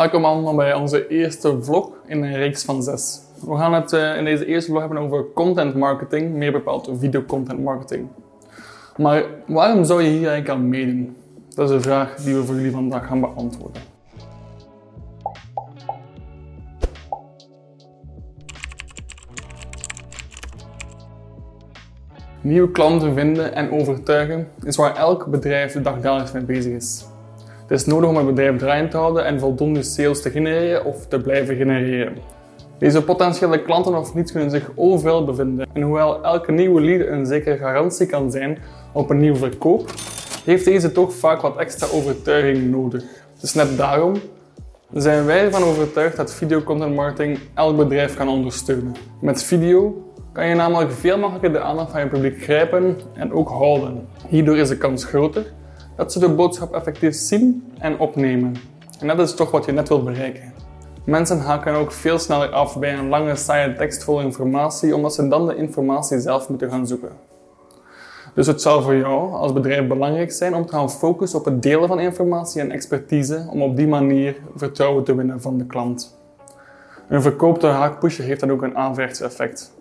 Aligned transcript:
Welkom 0.00 0.24
allemaal 0.24 0.54
bij 0.54 0.74
onze 0.74 1.08
eerste 1.08 1.62
vlog 1.62 1.90
in 2.06 2.22
een 2.22 2.36
reeks 2.36 2.64
van 2.64 2.82
zes. 2.82 3.20
We 3.46 3.56
gaan 3.56 3.74
het 3.74 3.92
eh, 3.92 4.16
in 4.16 4.24
deze 4.24 4.46
eerste 4.46 4.70
vlog 4.70 4.80
hebben 4.80 4.98
over 4.98 5.32
content 5.34 5.74
marketing, 5.74 6.32
meer 6.32 6.52
bepaald 6.52 6.90
video 6.98 7.22
content 7.22 7.62
marketing. 7.62 8.08
Maar 8.96 9.24
waarom 9.46 9.84
zou 9.84 10.02
je 10.02 10.08
hier 10.08 10.28
eigenlijk 10.28 10.48
aan 10.48 10.68
meedoen? 10.68 11.16
Dat 11.54 11.68
is 11.68 11.74
een 11.74 11.82
vraag 11.82 12.14
die 12.14 12.34
we 12.34 12.44
voor 12.44 12.54
jullie 12.54 12.70
vandaag 12.70 13.06
gaan 13.06 13.20
beantwoorden. 13.20 13.82
Nieuwe 22.40 22.70
klanten 22.70 23.14
vinden 23.14 23.54
en 23.54 23.70
overtuigen 23.70 24.48
is 24.64 24.76
waar 24.76 24.96
elk 24.96 25.26
bedrijf 25.26 25.82
dagelijks 25.82 26.32
mee 26.32 26.44
bezig 26.44 26.72
is. 26.72 27.04
Het 27.66 27.78
is 27.80 27.86
nodig 27.86 28.08
om 28.08 28.16
een 28.16 28.26
bedrijf 28.26 28.58
draaiend 28.58 28.90
te 28.90 28.96
houden 28.96 29.24
en 29.24 29.40
voldoende 29.40 29.82
sales 29.82 30.22
te 30.22 30.30
genereren 30.30 30.84
of 30.84 31.06
te 31.06 31.20
blijven 31.20 31.56
genereren. 31.56 32.16
Deze 32.78 33.04
potentiële 33.04 33.62
klanten 33.62 33.98
of 33.98 34.14
niet 34.14 34.32
kunnen 34.32 34.50
zich 34.50 34.70
overal 34.74 35.24
bevinden. 35.24 35.66
En 35.72 35.82
hoewel 35.82 36.24
elke 36.24 36.52
nieuwe 36.52 36.80
lead 36.80 37.08
een 37.08 37.26
zekere 37.26 37.56
garantie 37.56 38.06
kan 38.06 38.30
zijn 38.30 38.58
op 38.92 39.10
een 39.10 39.20
nieuwe 39.20 39.38
verkoop, 39.38 39.90
heeft 40.44 40.64
deze 40.64 40.92
toch 40.92 41.14
vaak 41.14 41.40
wat 41.40 41.56
extra 41.56 41.86
overtuiging 41.92 42.70
nodig. 42.70 43.04
Dus 43.40 43.54
net 43.54 43.76
daarom 43.76 44.14
zijn 44.92 45.24
wij 45.24 45.44
ervan 45.44 45.62
overtuigd 45.62 46.16
dat 46.16 46.34
video 46.34 46.62
content 46.62 46.94
marketing 46.94 47.38
elk 47.54 47.76
bedrijf 47.76 48.16
kan 48.16 48.28
ondersteunen. 48.28 48.94
Met 49.20 49.42
video 49.42 50.12
kan 50.32 50.46
je 50.46 50.54
namelijk 50.54 50.92
veel 50.92 51.18
makkelijker 51.18 51.52
de 51.52 51.60
aandacht 51.60 51.90
van 51.90 52.00
je 52.00 52.06
publiek 52.06 52.42
grijpen 52.42 52.96
en 53.14 53.32
ook 53.32 53.48
houden. 53.48 54.06
Hierdoor 54.28 54.56
is 54.56 54.68
de 54.68 54.76
kans 54.76 55.04
groter 55.04 55.44
dat 55.96 56.12
ze 56.12 56.18
de 56.18 56.28
boodschap 56.28 56.74
effectief 56.74 57.14
zien 57.14 57.72
en 57.78 57.98
opnemen. 57.98 58.54
En 59.00 59.06
dat 59.06 59.18
is 59.18 59.34
toch 59.34 59.50
wat 59.50 59.64
je 59.64 59.72
net 59.72 59.88
wilt 59.88 60.04
bereiken. 60.04 60.52
Mensen 61.04 61.40
haken 61.40 61.74
ook 61.74 61.92
veel 61.92 62.18
sneller 62.18 62.48
af 62.48 62.78
bij 62.78 62.94
een 62.94 63.08
lange 63.08 63.36
saaie 63.36 63.74
tekst 63.74 64.04
vol 64.04 64.20
informatie, 64.20 64.94
omdat 64.94 65.14
ze 65.14 65.28
dan 65.28 65.46
de 65.46 65.56
informatie 65.56 66.20
zelf 66.20 66.48
moeten 66.48 66.70
gaan 66.70 66.86
zoeken. 66.86 67.12
Dus 68.34 68.46
het 68.46 68.62
zal 68.62 68.82
voor 68.82 68.94
jou 68.94 69.32
als 69.32 69.52
bedrijf 69.52 69.86
belangrijk 69.86 70.32
zijn 70.32 70.54
om 70.54 70.66
te 70.66 70.72
gaan 70.72 70.90
focussen 70.90 71.38
op 71.38 71.44
het 71.44 71.62
delen 71.62 71.88
van 71.88 72.00
informatie 72.00 72.60
en 72.60 72.70
expertise, 72.70 73.46
om 73.50 73.62
op 73.62 73.76
die 73.76 73.86
manier 73.86 74.36
vertrouwen 74.56 75.04
te 75.04 75.14
winnen 75.14 75.40
van 75.40 75.58
de 75.58 75.66
klant. 75.66 76.18
Een 77.08 77.22
verkoopte 77.22 77.66
haakpusher 77.66 78.24
heeft 78.24 78.40
dan 78.40 78.50
ook 78.50 78.62
een 78.62 78.76
aanverts 78.76 79.20
effect. 79.20 79.74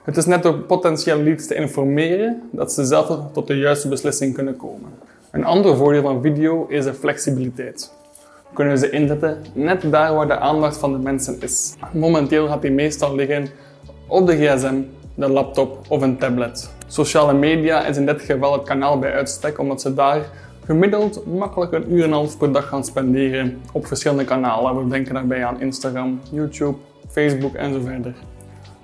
Het 0.00 0.16
is 0.16 0.26
net 0.26 0.42
door 0.42 0.54
potentiële 0.54 1.22
leads 1.22 1.46
te 1.46 1.54
informeren 1.54 2.42
dat 2.50 2.72
ze 2.72 2.84
zelf 2.84 3.32
tot 3.32 3.46
de 3.46 3.58
juiste 3.58 3.88
beslissing 3.88 4.34
kunnen 4.34 4.56
komen. 4.56 4.90
Een 5.30 5.44
ander 5.44 5.76
voordeel 5.76 6.02
van 6.02 6.22
video 6.22 6.66
is 6.68 6.84
de 6.84 6.94
flexibiliteit. 6.94 7.92
We 8.48 8.54
kunnen 8.54 8.78
ze 8.78 8.90
inzetten 8.90 9.38
net 9.52 9.82
daar 9.90 10.14
waar 10.14 10.26
de 10.26 10.38
aandacht 10.38 10.76
van 10.76 10.92
de 10.92 10.98
mensen 10.98 11.36
is. 11.40 11.74
Momenteel 11.92 12.48
gaat 12.48 12.62
die 12.62 12.70
meestal 12.70 13.14
liggen 13.14 13.48
op 14.06 14.26
de 14.26 14.36
gsm, 14.36 14.74
de 15.14 15.28
laptop 15.28 15.78
of 15.88 16.02
een 16.02 16.18
tablet. 16.18 16.70
Sociale 16.86 17.32
media 17.34 17.86
is 17.86 17.96
in 17.96 18.06
dit 18.06 18.22
geval 18.22 18.52
het 18.52 18.62
kanaal 18.62 18.98
bij 18.98 19.12
uitstek 19.12 19.58
omdat 19.58 19.80
ze 19.80 19.94
daar 19.94 20.20
gemiddeld 20.64 21.26
makkelijk 21.26 21.72
een 21.72 21.92
uur 21.92 22.02
en 22.02 22.08
een 22.08 22.12
half 22.12 22.38
per 22.38 22.52
dag 22.52 22.68
gaan 22.68 22.84
spenderen 22.84 23.60
op 23.72 23.86
verschillende 23.86 24.24
kanalen. 24.24 24.84
We 24.84 24.90
denken 24.90 25.14
daarbij 25.14 25.44
aan 25.44 25.60
Instagram, 25.60 26.20
YouTube, 26.30 26.76
Facebook 27.08 27.54
en 27.54 27.72
zo 27.72 27.80
verder 27.80 28.14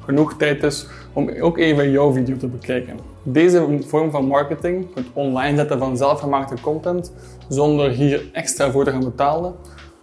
genoeg 0.07 0.37
tijd 0.37 0.63
is 0.63 0.87
om 1.13 1.31
ook 1.41 1.59
even 1.59 1.91
jouw 1.91 2.13
video 2.13 2.37
te 2.37 2.47
bekijken. 2.47 2.99
Deze 3.23 3.79
vorm 3.87 4.11
van 4.11 4.27
marketing, 4.27 4.87
het 4.95 5.07
online 5.13 5.57
zetten 5.57 5.79
van 5.79 5.97
zelfgemaakte 5.97 6.55
content, 6.61 7.13
zonder 7.49 7.91
hier 7.91 8.23
extra 8.33 8.71
voor 8.71 8.85
te 8.85 8.91
gaan 8.91 9.05
betalen, 9.05 9.55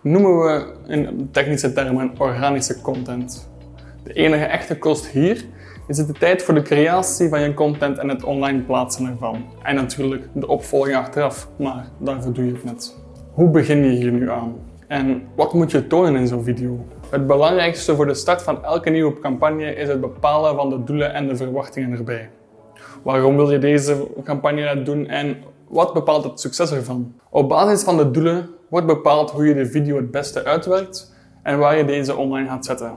noemen 0.02 0.38
we 0.40 0.74
in 0.88 1.30
technische 1.32 1.74
termen 1.74 2.12
organische 2.18 2.82
content. 2.82 3.50
De 4.04 4.14
enige 4.14 4.46
echte 4.46 4.78
kost 4.78 5.08
hier 5.08 5.46
is 5.88 5.98
het 5.98 6.08
de 6.08 6.14
tijd 6.14 6.44
voor 6.44 6.54
de 6.54 6.62
creatie 6.62 7.30
van 7.30 7.42
je 7.42 7.54
content 7.54 7.98
en 7.98 8.10
het 8.10 8.24
online 8.24 8.62
plaatsen 8.62 9.08
ervan. 9.08 9.46
En 9.64 9.76
natuurlijk 9.76 10.28
de 10.34 10.48
opvolging 10.48 10.96
achteraf, 10.96 11.48
maar 11.58 11.88
daarvoor 12.00 12.34
doe 12.34 12.46
je 12.46 12.52
het 12.52 12.64
net. 12.64 12.96
Hoe 13.34 13.50
begin 13.50 13.84
je 13.84 13.90
hier 13.90 14.12
nu 14.12 14.30
aan? 14.30 14.56
En 14.88 15.24
wat 15.36 15.54
moet 15.54 15.72
je 15.72 15.88
tonen 15.88 16.16
in 16.16 16.28
zo'n 16.28 16.44
video? 16.44 16.86
Het 17.14 17.28
belangrijkste 17.28 17.96
voor 17.96 18.06
de 18.06 18.14
start 18.14 18.42
van 18.42 18.64
elke 18.64 18.90
nieuwe 18.90 19.20
campagne 19.20 19.76
is 19.76 19.88
het 19.88 20.02
bepalen 20.02 20.56
van 20.56 20.70
de 20.70 20.84
doelen 20.84 21.14
en 21.14 21.28
de 21.28 21.36
verwachtingen 21.36 21.98
erbij. 21.98 22.30
Waarom 23.04 23.36
wil 23.36 23.52
je 23.52 23.58
deze 23.58 24.08
campagne 24.24 24.84
doen 24.84 25.08
en 25.08 25.38
wat 25.68 25.94
bepaalt 25.94 26.24
het 26.24 26.40
succes 26.40 26.72
ervan? 26.72 27.14
Op 27.30 27.50
basis 27.50 27.84
van 27.84 27.98
de 27.98 28.12
doelen 28.12 28.50
wordt 28.70 28.88
bepaald 28.88 29.32
hoe 29.32 29.46
je 29.46 29.54
de 29.54 29.66
video 29.66 29.96
het 29.96 30.12
beste 30.12 30.44
uitwerkt 30.44 31.16
en 31.44 31.58
waar 31.60 31.78
je 31.78 31.86
deze 31.86 32.16
online 32.16 32.48
gaat 32.48 32.66
zetten. 32.66 32.92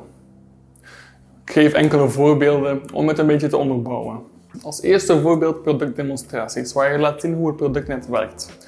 Ik 1.45 1.53
geef 1.53 1.73
enkele 1.73 2.09
voorbeelden 2.09 2.81
om 2.93 3.09
het 3.09 3.19
een 3.19 3.27
beetje 3.27 3.49
te 3.49 3.57
onderbouwen. 3.57 4.21
Als 4.63 4.83
eerste 4.83 5.21
voorbeeld 5.21 5.63
productdemonstraties, 5.63 6.73
waar 6.73 6.93
je 6.93 6.99
laat 6.99 7.21
zien 7.21 7.35
hoe 7.35 7.47
het 7.47 7.57
product 7.57 7.89
net 7.89 8.09
werkt. 8.09 8.66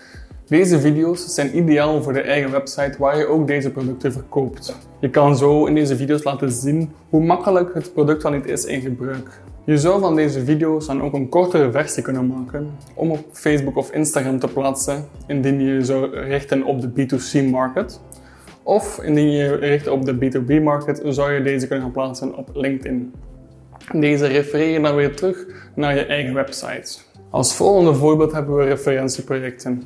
Deze 0.48 0.80
video's 0.80 1.34
zijn 1.34 1.56
ideaal 1.56 2.02
voor 2.02 2.12
de 2.12 2.20
eigen 2.20 2.50
website 2.50 2.94
waar 2.98 3.18
je 3.18 3.26
ook 3.26 3.46
deze 3.46 3.70
producten 3.70 4.12
verkoopt. 4.12 4.76
Je 5.00 5.10
kan 5.10 5.36
zo 5.36 5.66
in 5.66 5.74
deze 5.74 5.96
video's 5.96 6.22
laten 6.22 6.50
zien 6.50 6.90
hoe 7.08 7.24
makkelijk 7.24 7.74
het 7.74 7.92
product 7.92 8.24
al 8.24 8.30
niet 8.30 8.46
is 8.46 8.64
in 8.64 8.80
gebruik. 8.80 9.40
Je 9.64 9.78
zou 9.78 10.00
van 10.00 10.16
deze 10.16 10.44
video's 10.44 10.86
dan 10.86 11.02
ook 11.02 11.12
een 11.12 11.28
kortere 11.28 11.70
versie 11.70 12.02
kunnen 12.02 12.26
maken 12.26 12.70
om 12.94 13.10
op 13.10 13.24
Facebook 13.32 13.76
of 13.76 13.92
Instagram 13.92 14.38
te 14.38 14.48
plaatsen 14.48 15.04
indien 15.26 15.60
je 15.60 15.72
je 15.72 15.84
zou 15.84 16.18
richten 16.18 16.64
op 16.64 16.80
de 16.80 16.88
B2C 16.88 17.50
market. 17.50 18.00
Of 18.62 19.02
indien 19.02 19.30
je 19.30 19.44
je 19.44 19.54
richt 19.54 19.88
op 19.88 20.04
de 20.04 20.14
B2B 20.14 20.62
market, 20.62 21.02
zou 21.04 21.32
je 21.32 21.42
deze 21.42 21.66
kunnen 21.66 21.84
gaan 21.84 21.92
plaatsen 21.92 22.36
op 22.36 22.50
LinkedIn. 22.52 23.14
Deze 23.92 24.26
refereer 24.26 24.72
je 24.72 24.80
dan 24.80 24.94
weer 24.94 25.16
terug 25.16 25.46
naar 25.74 25.94
je 25.94 26.06
eigen 26.06 26.34
website. 26.34 26.98
Als 27.30 27.54
volgende 27.54 27.94
voorbeeld 27.94 28.32
hebben 28.32 28.56
we 28.56 28.64
referentieprojecten. 28.64 29.82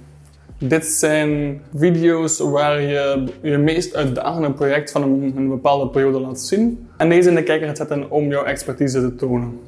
Dit 0.64 0.84
zijn 0.84 1.62
video's 1.74 2.38
waar 2.38 2.80
je 2.80 3.24
je 3.42 3.58
meest 3.58 3.94
uitdagende 3.94 4.52
project 4.52 4.90
van 4.90 5.02
een, 5.02 5.48
bepaalde 5.48 5.88
periode 5.88 6.20
laat 6.20 6.40
zien 6.40 6.88
en 6.96 7.08
deze 7.08 7.28
in 7.28 7.34
de 7.34 7.42
kijker 7.42 7.66
gaat 7.66 7.76
zetten 7.76 8.10
om 8.10 8.28
jouw 8.28 8.44
expertise 8.44 9.00
te 9.00 9.14
tonen. 9.14 9.60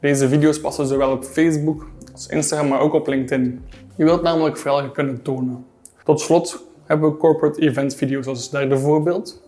Deze 0.00 0.28
video's 0.28 0.60
passen 0.60 0.86
zowel 0.86 1.10
op 1.10 1.24
Facebook 1.24 1.88
als 2.12 2.26
Instagram, 2.26 2.68
maar 2.68 2.80
ook 2.80 2.92
op 2.92 3.06
LinkedIn. 3.06 3.60
Je 3.96 4.04
wilt 4.04 4.22
namelijk 4.22 4.56
vooral 4.56 4.90
kunnen 4.90 5.22
tonen. 5.22 5.64
Tot 6.04 6.20
slot 6.20 6.66
hebben 6.84 7.10
we 7.10 7.16
corporate 7.16 7.60
event 7.60 7.94
video's 7.94 8.26
als 8.26 8.50
derde 8.50 8.78
voorbeeld, 8.78 9.42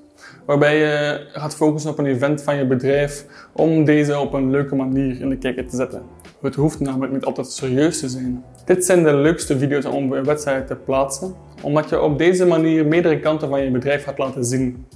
waarbij 0.46 0.78
je 0.78 1.26
gaat 1.32 1.54
focussen 1.54 1.90
op 1.90 1.98
een 1.98 2.06
event 2.06 2.42
van 2.42 2.56
je 2.56 2.66
bedrijf 2.66 3.26
om 3.52 3.84
deze 3.84 4.18
op 4.18 4.32
een 4.32 4.50
leuke 4.50 4.74
manier 4.74 5.20
in 5.20 5.28
de 5.28 5.38
kijker 5.38 5.68
te 5.68 5.76
zetten. 5.76 6.02
Het 6.40 6.54
hoeft 6.54 6.80
namelijk 6.80 7.12
niet 7.12 7.24
altijd 7.24 7.46
serieus 7.46 8.00
te 8.00 8.08
zijn. 8.08 8.44
Dit 8.64 8.84
zijn 8.84 9.02
de 9.02 9.14
leukste 9.14 9.58
video's 9.58 9.84
om 9.84 10.14
je 10.14 10.22
website 10.22 10.64
te 10.66 10.76
plaatsen, 10.76 11.34
omdat 11.62 11.88
je 11.88 12.00
op 12.00 12.18
deze 12.18 12.46
manier 12.46 12.86
meerdere 12.86 13.20
kanten 13.20 13.48
van 13.48 13.64
je 13.64 13.70
bedrijf 13.70 14.04
gaat 14.04 14.18
laten 14.18 14.44
zien. 14.44 14.86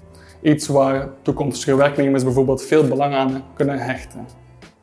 Iets 0.42 0.66
waar 0.66 1.08
toekomstige 1.22 1.76
werknemers 1.76 2.24
bijvoorbeeld 2.24 2.62
veel 2.62 2.88
belang 2.88 3.14
aan 3.14 3.44
kunnen 3.54 3.78
hechten. 3.78 4.26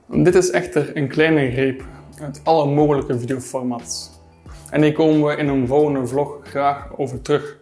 Dit 0.07 0.35
is 0.35 0.51
echter 0.51 0.97
een 0.97 1.07
kleine 1.07 1.51
greep 1.51 1.83
uit 2.21 2.41
alle 2.44 2.65
mogelijke 2.65 3.19
videoformats. 3.19 4.11
En 4.69 4.81
die 4.81 4.91
komen 4.91 5.27
we 5.27 5.35
in 5.35 5.47
een 5.47 5.67
volgende 5.67 6.07
vlog 6.07 6.38
graag 6.44 6.97
over 6.97 7.21
terug. 7.21 7.57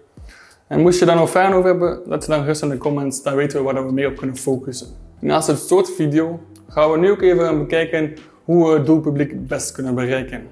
En 0.71 0.81
moest 0.81 0.99
je 0.99 1.05
daar 1.05 1.15
nog 1.15 1.29
vragen 1.29 1.55
over 1.55 1.69
hebben, 1.69 2.01
laat 2.05 2.21
het 2.21 2.31
dan 2.31 2.39
gerust 2.39 2.61
in 2.61 2.69
de 2.69 2.77
comments, 2.77 3.23
dan 3.23 3.35
weten 3.35 3.57
we 3.57 3.63
waar 3.63 3.85
we 3.85 3.93
mee 3.93 4.07
op 4.07 4.15
kunnen 4.15 4.37
focussen. 4.37 4.87
Naast 5.19 5.47
het 5.47 5.59
soort 5.59 5.89
video 5.89 6.39
gaan 6.67 6.91
we 6.91 6.97
nu 6.97 7.11
ook 7.11 7.21
even 7.21 7.57
bekijken 7.57 8.13
hoe 8.43 8.67
we 8.67 8.73
het 8.73 8.85
doelpubliek 8.85 9.47
best 9.47 9.71
kunnen 9.71 9.95
bereiken. 9.95 10.47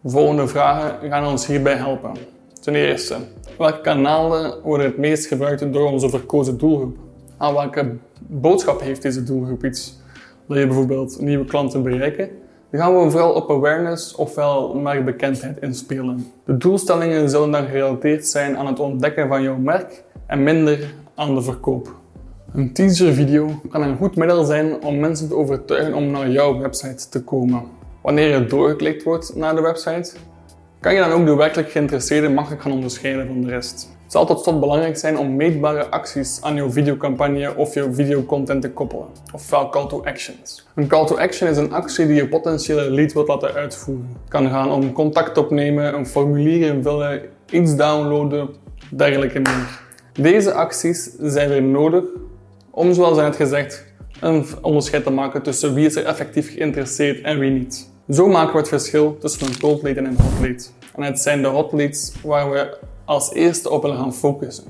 De 0.00 0.10
volgende 0.10 0.48
vragen 0.48 1.10
gaan 1.10 1.26
ons 1.26 1.46
hierbij 1.46 1.74
helpen. 1.74 2.12
Ten 2.60 2.74
eerste, 2.74 3.16
welke 3.58 3.80
kanalen 3.80 4.62
worden 4.62 4.86
het 4.86 4.98
meest 4.98 5.26
gebruikt 5.26 5.72
door 5.72 5.90
onze 5.90 6.08
verkozen 6.08 6.58
doelgroep? 6.58 6.96
Aan 7.36 7.54
welke 7.54 7.96
boodschap 8.18 8.80
heeft 8.80 9.02
deze 9.02 9.22
doelgroep 9.22 9.64
iets? 9.64 9.98
Wil 10.46 10.58
je 10.58 10.66
bijvoorbeeld 10.66 11.20
nieuwe 11.20 11.44
klanten 11.44 11.82
bereiken? 11.82 12.28
Dan 12.70 12.80
gaan 12.80 13.04
we 13.04 13.10
vooral 13.10 13.32
op 13.32 13.50
awareness 13.50 14.14
ofwel 14.14 14.74
merkbekendheid 14.74 15.58
inspelen. 15.60 16.32
De 16.44 16.56
doelstellingen 16.56 17.30
zullen 17.30 17.50
dan 17.50 17.66
gerelateerd 17.66 18.26
zijn 18.26 18.56
aan 18.56 18.66
het 18.66 18.78
ontdekken 18.78 19.28
van 19.28 19.42
jouw 19.42 19.56
merk 19.56 20.04
en 20.26 20.42
minder 20.42 20.94
aan 21.14 21.34
de 21.34 21.42
verkoop. 21.42 21.94
Een 22.52 22.72
teaservideo 22.72 23.50
kan 23.68 23.82
een 23.82 23.96
goed 23.96 24.16
middel 24.16 24.44
zijn 24.44 24.82
om 24.82 24.98
mensen 24.98 25.28
te 25.28 25.34
overtuigen 25.34 25.94
om 25.94 26.10
naar 26.10 26.30
jouw 26.30 26.58
website 26.58 27.08
te 27.08 27.24
komen. 27.24 27.62
Wanneer 28.02 28.38
je 28.38 28.46
doorgeklikt 28.46 29.02
wordt 29.02 29.36
naar 29.36 29.54
de 29.54 29.60
website, 29.60 30.16
kan 30.80 30.94
je 30.94 31.00
dan 31.00 31.10
ook 31.10 31.26
de 31.26 31.34
werkelijk 31.34 31.70
geïnteresseerden 31.70 32.34
makkelijk 32.34 32.62
gaan 32.62 32.72
onderscheiden 32.72 33.26
van 33.26 33.40
de 33.40 33.48
rest. 33.48 33.95
Het 34.06 34.14
zal 34.14 34.26
tot 34.26 34.42
slot 34.42 34.60
belangrijk 34.60 34.96
zijn 34.96 35.18
om 35.18 35.36
meetbare 35.36 35.90
acties 35.90 36.38
aan 36.42 36.54
jouw 36.54 36.70
videocampagne 36.70 37.56
of 37.56 37.74
jouw 37.74 37.92
videocontent 37.92 38.62
te 38.62 38.70
koppelen, 38.70 39.06
ofwel 39.32 39.68
call 39.68 39.86
to 39.86 40.02
actions. 40.04 40.66
Een 40.74 40.86
call 40.86 41.06
to 41.06 41.16
action 41.16 41.48
is 41.48 41.56
een 41.56 41.72
actie 41.72 42.06
die 42.06 42.16
je 42.16 42.28
potentiële 42.28 42.90
lead 42.90 43.12
wilt 43.12 43.28
laten 43.28 43.52
uitvoeren. 43.52 44.08
Het 44.20 44.30
kan 44.30 44.50
gaan 44.50 44.70
om 44.70 44.92
contact 44.92 45.38
opnemen, 45.38 45.94
een 45.94 46.06
formulier 46.06 46.74
invullen, 46.74 47.22
iets 47.50 47.76
downloaden, 47.76 48.48
dergelijke 48.90 49.38
meer. 49.38 49.80
Deze 50.12 50.52
acties 50.52 51.10
zijn 51.20 51.48
weer 51.48 51.62
nodig 51.62 52.04
om, 52.70 52.92
zoals 52.92 53.16
net 53.16 53.36
gezegd, 53.36 53.84
een 54.20 54.46
onderscheid 54.62 55.04
te 55.04 55.10
maken 55.10 55.42
tussen 55.42 55.74
wie 55.74 55.86
is 55.86 55.96
er 55.96 56.04
effectief 56.04 56.52
geïnteresseerd 56.54 57.20
en 57.20 57.38
wie 57.38 57.50
niet. 57.50 57.88
Zo 58.10 58.26
maken 58.26 58.52
we 58.52 58.58
het 58.58 58.68
verschil 58.68 59.18
tussen 59.18 59.46
een 59.46 59.58
cold 59.58 59.82
lead 59.82 59.96
en 59.96 60.04
een 60.04 60.18
hot 60.20 60.40
lead. 60.40 60.72
En 60.96 61.02
het 61.02 61.20
zijn 61.20 61.42
de 61.42 61.48
hot 61.48 61.72
leads 61.72 62.12
waar 62.22 62.50
we 62.50 62.76
als 63.06 63.32
eerste 63.32 63.70
op 63.70 63.82
willen 63.82 63.96
gaan 63.96 64.14
focussen. 64.14 64.64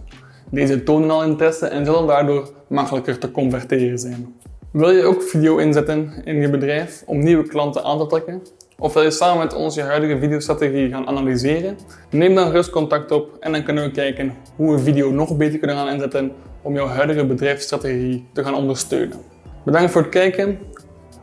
Deze 0.51 0.83
tonen 0.83 1.11
al 1.11 1.25
interesse 1.25 1.67
en 1.67 1.85
zullen 1.85 2.07
daardoor 2.07 2.51
makkelijker 2.69 3.19
te 3.19 3.31
converteren 3.31 3.99
zijn. 3.99 4.35
Wil 4.71 4.91
je 4.91 5.05
ook 5.05 5.23
video 5.23 5.57
inzetten 5.57 6.13
in 6.25 6.41
je 6.41 6.51
bedrijf 6.51 7.03
om 7.07 7.19
nieuwe 7.19 7.49
klanten 7.49 7.85
aan 7.85 7.99
te 7.99 8.07
trekken? 8.07 8.43
Of 8.79 8.93
wil 8.95 9.03
je 9.03 9.11
samen 9.11 9.39
met 9.39 9.55
ons 9.55 9.75
je 9.75 9.83
huidige 9.83 10.19
videostrategie 10.19 10.89
gaan 10.89 11.07
analyseren? 11.07 11.79
Neem 12.11 12.35
dan 12.35 12.47
gerust 12.47 12.71
contact 12.71 13.11
op 13.11 13.37
en 13.41 13.53
dan 13.53 13.63
kunnen 13.63 13.85
we 13.85 13.91
kijken 13.91 14.35
hoe 14.57 14.75
we 14.75 14.79
video 14.79 15.11
nog 15.11 15.37
beter 15.37 15.59
kunnen 15.59 15.77
gaan 15.77 15.89
inzetten 15.89 16.33
om 16.63 16.75
jouw 16.75 16.87
huidige 16.87 17.27
bedrijfsstrategie 17.27 18.27
te 18.33 18.45
gaan 18.45 18.55
ondersteunen. 18.55 19.19
Bedankt 19.65 19.91
voor 19.91 20.03
het 20.03 20.11
kijken. 20.11 20.59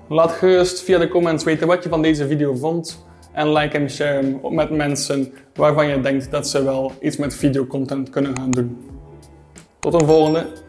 Laat 0.09 0.31
gerust 0.31 0.81
via 0.81 0.97
de 0.97 1.07
comments 1.07 1.43
weten 1.43 1.67
wat 1.67 1.83
je 1.83 1.89
van 1.89 2.01
deze 2.01 2.27
video 2.27 2.55
vond. 2.55 3.05
En 3.33 3.53
like 3.53 3.77
en 3.77 3.89
share 3.89 4.39
met 4.49 4.69
mensen 4.69 5.33
waarvan 5.53 5.87
je 5.87 6.01
denkt 6.01 6.31
dat 6.31 6.47
ze 6.47 6.63
wel 6.63 6.91
iets 7.01 7.17
met 7.17 7.35
videocontent 7.35 8.09
kunnen 8.09 8.37
gaan 8.37 8.51
doen. 8.51 8.77
Tot 9.79 9.93
een 9.93 10.07
volgende. 10.07 10.62